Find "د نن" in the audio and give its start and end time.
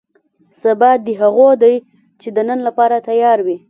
2.35-2.59